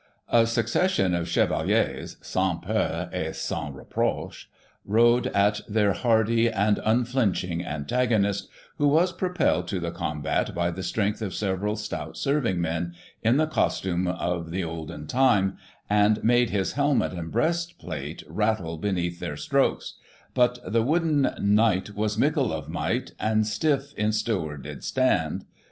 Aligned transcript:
A 0.29 0.47
succession 0.47 1.13
of 1.13 1.29
chevaliers, 1.29 2.17
sans 2.21 2.59
peur 2.65 3.07
et 3.13 3.35
sans 3.35 3.71
reprochCy 3.75 4.47
rode 4.83 5.27
at 5.27 5.61
their 5.69 5.93
hardy 5.93 6.49
and 6.49 6.79
unflinching 6.83 7.63
antagonist, 7.63 8.49
who 8.79 8.87
was 8.87 9.13
propelled 9.13 9.67
to 9.67 9.79
the 9.79 9.91
combat 9.91 10.55
by 10.55 10.71
the 10.71 10.81
strength 10.81 11.21
of 11.21 11.35
several 11.35 11.75
stout 11.75 12.17
serving 12.17 12.59
men, 12.59 12.95
in 13.21 13.37
the 13.37 13.45
costume 13.45 14.07
of 14.07 14.49
the 14.49 14.63
olden 14.63 15.05
time, 15.05 15.59
and 15.87 16.23
made 16.23 16.49
his 16.49 16.71
helmet 16.71 17.11
and 17.13 17.31
breastplate 17.31 18.23
rattle 18.27 18.79
beneath 18.79 19.19
their 19.19 19.37
strokes, 19.37 19.99
but 20.33 20.57
the 20.65 20.81
wooden 20.81 21.29
Knight 21.39 21.91
Was 21.93 22.17
mickle 22.17 22.51
of 22.51 22.67
might, 22.69 23.11
And 23.19 23.45
stiff 23.45 23.93
in 23.93 24.13
Stower 24.13 24.57
did 24.57 24.83
stand, 24.83 24.83
Digitized 24.83 24.83
by 24.83 24.83
Google 24.83 25.03
i839] 25.03 25.05
THE 25.05 25.09
EGLINTON 25.09 25.39
TOURNfAllENf. 25.41 25.47